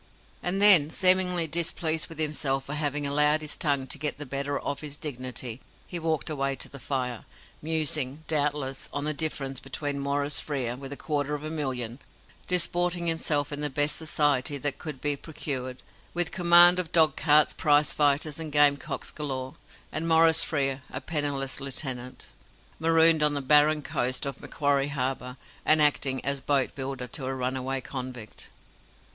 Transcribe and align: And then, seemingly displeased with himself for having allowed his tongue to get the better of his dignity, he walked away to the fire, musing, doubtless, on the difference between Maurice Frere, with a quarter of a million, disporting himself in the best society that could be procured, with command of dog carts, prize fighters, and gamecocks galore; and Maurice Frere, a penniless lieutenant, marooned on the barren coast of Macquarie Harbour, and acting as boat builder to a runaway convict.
And 0.41 0.59
then, 0.59 0.89
seemingly 0.89 1.45
displeased 1.45 2.07
with 2.09 2.17
himself 2.17 2.65
for 2.65 2.73
having 2.73 3.05
allowed 3.05 3.41
his 3.43 3.55
tongue 3.55 3.85
to 3.85 3.99
get 3.99 4.17
the 4.17 4.25
better 4.25 4.57
of 4.57 4.79
his 4.81 4.97
dignity, 4.97 5.61
he 5.85 5.99
walked 5.99 6.27
away 6.27 6.55
to 6.55 6.67
the 6.67 6.79
fire, 6.79 7.23
musing, 7.61 8.23
doubtless, 8.27 8.89
on 8.91 9.03
the 9.03 9.13
difference 9.13 9.59
between 9.59 9.99
Maurice 9.99 10.39
Frere, 10.39 10.75
with 10.75 10.91
a 10.91 10.97
quarter 10.97 11.35
of 11.35 11.43
a 11.43 11.51
million, 11.51 11.99
disporting 12.47 13.05
himself 13.05 13.51
in 13.51 13.61
the 13.61 13.69
best 13.69 13.95
society 13.95 14.57
that 14.57 14.79
could 14.79 15.01
be 15.01 15.15
procured, 15.15 15.83
with 16.15 16.31
command 16.31 16.79
of 16.79 16.91
dog 16.91 17.15
carts, 17.15 17.53
prize 17.53 17.93
fighters, 17.93 18.39
and 18.39 18.51
gamecocks 18.51 19.11
galore; 19.11 19.53
and 19.91 20.07
Maurice 20.07 20.43
Frere, 20.43 20.81
a 20.89 20.99
penniless 20.99 21.61
lieutenant, 21.61 22.25
marooned 22.79 23.21
on 23.21 23.35
the 23.35 23.39
barren 23.39 23.83
coast 23.83 24.25
of 24.25 24.41
Macquarie 24.41 24.87
Harbour, 24.87 25.37
and 25.63 25.79
acting 25.79 26.25
as 26.25 26.41
boat 26.41 26.73
builder 26.73 27.05
to 27.05 27.27
a 27.27 27.35
runaway 27.35 27.79
convict. 27.81 28.49